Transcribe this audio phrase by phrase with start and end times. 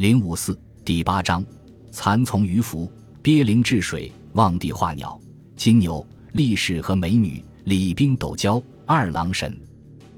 [0.00, 1.44] 零五四第八章：
[1.92, 5.20] 蚕丛鱼凫，鳖灵治水，望帝化鸟。
[5.56, 9.54] 金牛、力士和美女，李冰斗蛟，二郎神。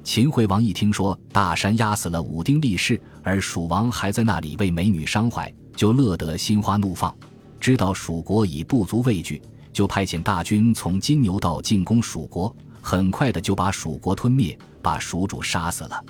[0.04, 7.12] 秦惠王一听说大山压死了武丁力士，而蜀王还在那里为美女伤怀，就乐得心花怒放。
[7.58, 9.42] 知道蜀国已不足畏惧，
[9.72, 16.04] 就派遣大军从金牛道进攻蜀国，很快的就把蜀国吞灭，把蜀主杀死了。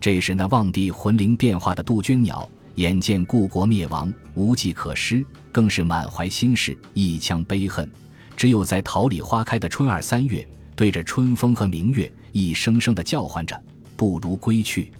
[0.00, 2.48] 这时，那望帝魂灵变化的杜鹃鸟，
[2.78, 7.90] 眼见故国灭亡，无计可施，更是满怀心事，一腔悲恨，
[8.36, 10.46] 只有在桃李花开的春二三月，
[10.76, 12.10] 对着春风和明月。
[12.30, 13.60] 一声声的叫唤着
[13.96, 14.92] ：“不如归去，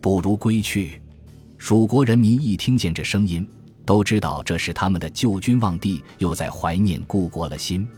[0.00, 1.02] 不如归去！”
[1.58, 3.44] 蜀国人民一听见这声音，
[3.84, 7.88] 都知道这是他们的旧君望帝又在怀念故国了心。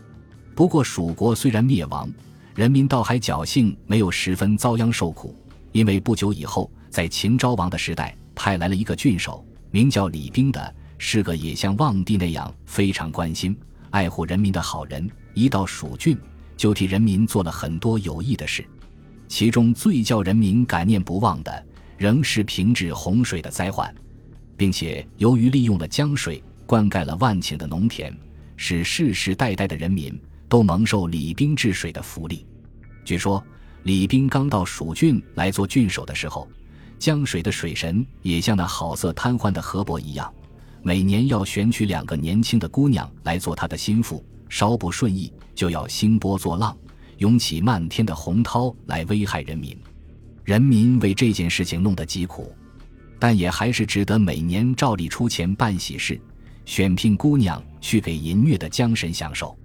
[0.55, 2.11] 不过，蜀国虽然灭亡，
[2.55, 5.35] 人民倒还侥幸没有十分遭殃受苦，
[5.71, 13.53] 因为不久以后，在秦昭王的时代，派来了一个郡守，名叫李冰的，是个也像望帝那样非常关心、
[13.89, 15.11] 爱护人民的好人。
[15.33, 16.17] 一到蜀郡，
[16.55, 18.65] 就替人民做了很多有益的事，
[19.27, 21.65] 其中最叫人民感念不忘的，
[21.97, 23.93] 仍是平治洪水的灾患，
[24.55, 28.17] 并且由于利用了江水灌溉了万顷的农田，
[28.55, 32.45] 使世世代代的人民都蒙受李冰治水的福利。
[33.03, 33.43] 据说
[33.83, 36.47] 李冰刚到蜀郡来做郡守的时候，
[36.99, 40.31] 江水的水神也像那好色贪欢的河伯一样，
[40.83, 44.23] 每年要选取两个年轻的姑娘来做他的心腹。
[44.49, 46.75] 稍不顺意，就要兴波作浪，
[47.19, 49.77] 涌起漫天的洪涛来危害人民。
[50.43, 52.51] 人民为这件事情弄得极苦，
[53.19, 56.19] 但也还是只得每年照例出钱办喜事，
[56.65, 59.55] 选聘姑娘去给淫虐的江神享受。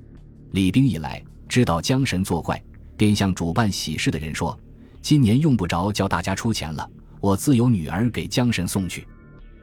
[0.52, 2.62] 李冰一来，知道江神作怪，
[2.96, 4.56] 便向主办喜事的人说
[5.00, 6.86] ：“今年用不着叫大家出钱了，
[7.24, 9.08] 我自有女儿给江神送去。”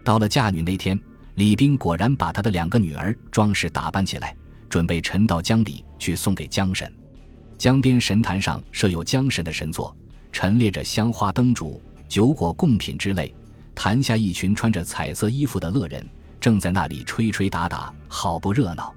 [0.03, 0.99] 到了嫁女那天，
[1.35, 4.35] 李冰果然把他的两个女儿装饰打扮起来。
[4.67, 6.89] 准备沉到江里去送给江神。
[7.57, 9.93] 江边神坛上设有江神的神座，
[10.31, 13.35] 陈列着香花灯烛、酒果贡品之类。
[13.75, 16.07] 坛下一群穿着彩色衣服的乐人
[16.39, 18.93] 正在那里吹吹打打，好不热闹。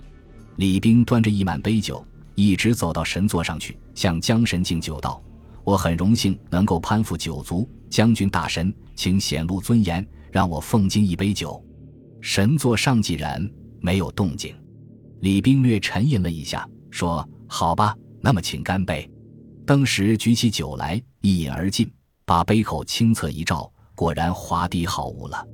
[0.57, 2.07] 李冰端着一满杯酒，
[2.37, 5.21] 一直走到神座上去，向江神敬酒道
[5.65, 11.63] ：“我很荣幸能够攀附九族将军大神，请显露尊严，让我奉敬一杯酒。”
[12.21, 14.55] 神座上既然没有动静。
[15.21, 19.11] 李冰略沉吟了一下，说：“好吧，那么请干杯。”
[19.67, 21.91] 当时举起酒来，一饮而尽，
[22.27, 25.47] 把杯口清侧一照，果然滑滴毫无了。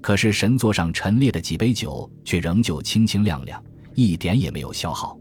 [0.00, 3.62] 可是神座上陈列的几杯酒却仍旧清清亮亮，
[3.94, 5.18] 一点也没有消耗。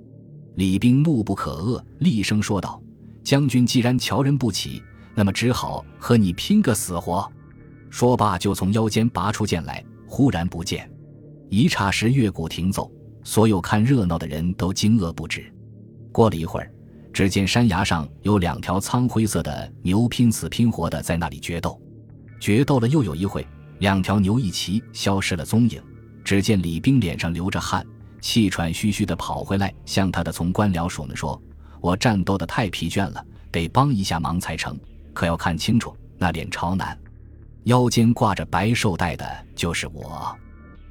[0.55, 2.81] 李冰怒不可遏，厉声说道
[3.29, 4.81] ：“将军既然瞧人不起，
[5.13, 7.31] 那么只好和你拼个死活。”
[7.91, 10.89] 说罢，就从腰间拔出剑来，忽然不见。
[11.47, 12.91] 一霎时，乐鼓停奏。
[13.23, 15.53] 所有看热闹的人都惊愕不止。
[16.11, 16.71] 过了一会儿，
[17.13, 21.79] 只见山崖上有两条苍灰色的牛拼死拼活的在那里决斗。
[22.39, 23.45] 决斗了又有一会，
[23.77, 25.79] 两条牛一齐消失了踪影。
[26.23, 27.85] 只见李冰脸上流着汗，
[28.21, 31.39] 气喘吁吁地跑回来，向他的从官僚属们说
[31.81, 34.77] ：“我战斗的太疲倦了，得帮一下忙才成。
[35.13, 36.97] 可要看清楚，那脸朝南，
[37.63, 39.25] 腰间挂着白绶带的
[39.55, 40.35] 就是我。”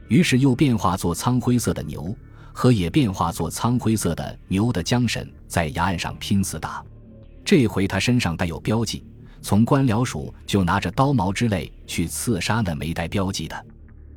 [0.09, 2.16] 于是又变化作苍灰色的牛，
[2.53, 6.82] 和也变化作苍灰色的牛的江神在崖岸上拼死打。
[7.44, 9.04] 这回他身上带有标记，
[9.43, 13.66] 从官僚署就拿着刀矛之类去刺杀那没带标记的。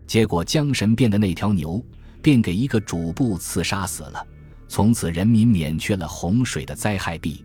[0.07, 1.83] 结果江神变的那条牛，
[2.21, 4.25] 便给一个主簿刺杀死了。
[4.71, 7.43] 从此人民免去了洪水的灾害弊。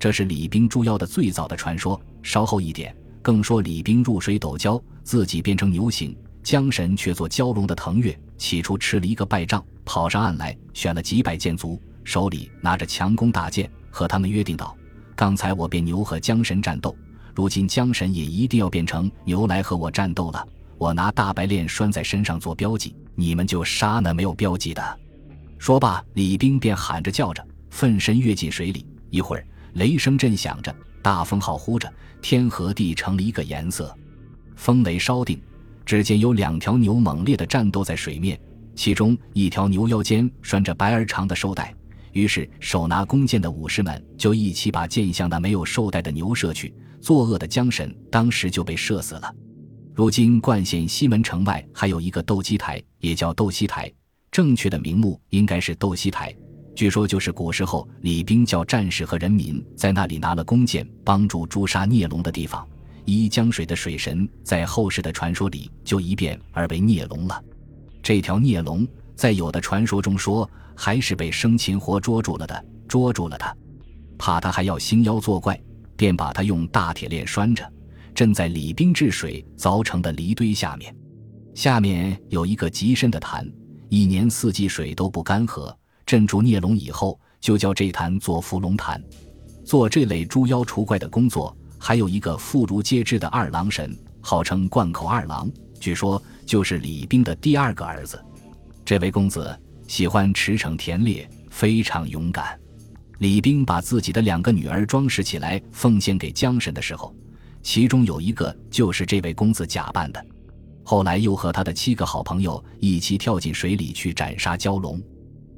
[0.00, 2.00] 这是李冰捉妖的最早的传说。
[2.24, 6.18] 稍后一点更说李冰入水斗蛟，自己变成牛形。
[6.42, 14.76] 江神却做蛟龙的腾跃，起初吃了一个败仗，跑上岸来，选了几百剑卒，手里拿着强弓大箭，和他们约定道
[15.14, 16.96] ：“刚才我变牛和江神战斗，
[17.32, 20.44] 如今江神也一定要变成牛来和我战斗了。
[20.78, 24.82] 我拿大白链拴在身上做标记，你们就杀那没有标记的。”
[25.58, 28.86] 说罢，李冰便喊着叫着，奋身跃进水里。
[29.10, 33.96] 一会儿，雷声震响着，大风号呼着，天和地成了一个颜色，
[34.54, 35.40] 风雷稍定。
[35.84, 38.38] 只见有两条牛猛烈的战斗在水面，
[38.74, 41.72] 其中一条牛腰间拴着白而长的绶带，
[42.12, 46.74] 于是手拿弓箭的武士们就一起把箭向那没有绶带的牛射去。
[47.00, 49.32] 作恶的江神当时就被射死了。
[49.94, 53.88] 如今冠县西门城外还有一个斗鸡台，也叫斗鸡台，
[54.36, 56.30] 正确的名目应该是斗西台。
[56.74, 62.68] 据说就是古时候李冰叫战士和人民在那里拿了弓箭帮助诛杀孽龙的地方。
[63.06, 67.42] 一江水的水神，在后世的传说里就一变而为孽龙了。
[68.02, 72.62] 这条孽龙在有的传说中说，还是被生擒活捉住了的。
[72.86, 73.56] 捉住了他，
[74.18, 75.58] 怕他还要兴妖作怪，
[75.96, 77.66] 便把他用大铁链拴着，
[78.14, 80.94] 镇在李冰治水凿成的离堆下面。
[81.54, 83.50] 下面有一个极深的潭，
[83.88, 85.74] 一年四季水都不干涸。
[86.04, 89.02] 镇住孽龙以后，就叫这潭做伏龙潭。
[89.64, 95.50] 做这类诛妖除怪的工作，还有一个妇孺皆知的二郎神，号称灌口二郎，
[95.80, 98.24] 据说就是李冰的第二个儿子。
[98.84, 99.58] 这位公子
[99.88, 102.56] 喜欢驰骋田猎，非常勇敢。
[103.18, 107.12] 李冰把自己的两个女儿装饰起来，奉献给江神的时候，
[107.62, 110.24] 其中有一个就是这位公子假扮的。
[110.88, 115.02] 后来又和他的七个好朋友一起跳进水里去斩杀蛟龙。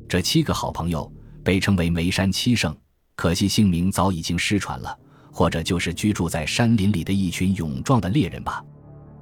[0.09, 1.13] 这七个好朋友
[1.45, 2.75] 被称为眉山七圣，
[3.15, 4.99] 可惜姓名早已经失传了，
[5.31, 8.65] 或者就是居住在山林里的一群勇壮的猎人吧。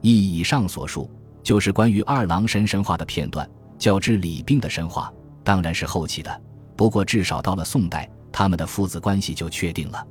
[0.00, 1.10] 依以上所述，
[1.42, 3.48] 就是关于二郎神神话的片段。
[3.76, 5.12] 较之李冰的神话，
[5.42, 6.42] 当然是后期的。
[6.76, 10.06] 不过至少到了宋代，他们的父子关系就确定了。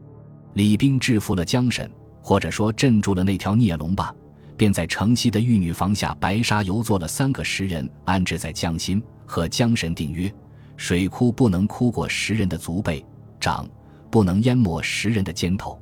[0.56, 1.90] 李冰制服了江神，
[2.22, 4.14] 或者说镇住了那条孽龙吧，
[4.58, 10.32] 便在城西的玉女房下白沙游做了三个石人，安置在江心，和江神定约。
[10.78, 13.06] 水窟不能枯过石人的足背
[13.40, 13.68] 掌，
[14.10, 15.80] 不能淹没石人的肩头。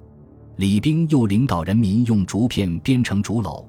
[0.57, 3.65] 李冰又领导人民用竹片编成竹篓，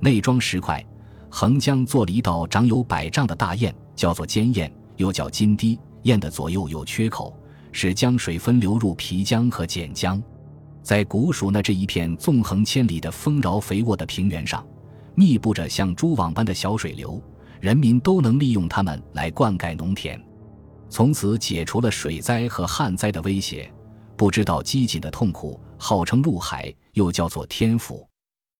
[0.00, 0.84] 内装石块，
[1.30, 5.78] 横江做了一道长有百丈的大堰，叫做尖堰，又叫金堤。
[6.02, 7.34] 堰的左右有缺口，
[7.72, 10.22] 使江水分流入皮江和简江。
[10.86, 14.64] 在古蜀那这一片纵横千里的丰饶肥沃的平原上，
[15.16, 17.20] 密布着像蛛网般的小水流，
[17.60, 20.16] 人民都能利用它们来灌溉农田。
[20.88, 23.68] 从此解除了水灾和旱灾的威胁，
[24.16, 28.08] 不知道饥馑的痛苦，号称陆海，又叫做天府。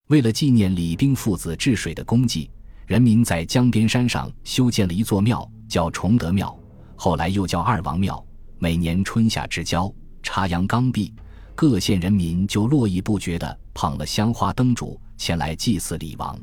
[0.09, 2.51] 为了纪念李冰父子治水的功绩，
[2.87, 6.59] 人民在江边山上修建了一座庙，叫崇德庙，
[6.97, 8.21] 后来又叫二王庙。
[8.59, 9.89] 每年春夏之交，
[10.25, 11.15] 插秧刚毕，
[11.57, 16.39] 各县人民就络绎不绝地捧了香花灯烛前来祭祀李王。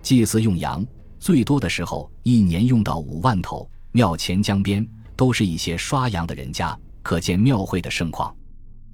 [0.00, 0.82] 祭祀用羊，
[1.18, 3.68] 最多的时候一年用到五万头。
[3.92, 4.88] 庙前江边。
[5.16, 8.34] 都是一些刷羊的人家，可见庙会的盛况。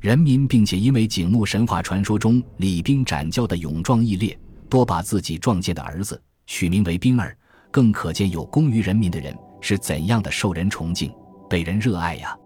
[0.00, 7.34] 人民并且因为景穆神话传说中李冰斩蛟的勇壮毅烈，多把自己撞见的儿子取名为冰儿，
[7.70, 11.10] 更可见有功于人民的人是怎样的受人崇敬、
[11.48, 12.36] 被人热爱呀。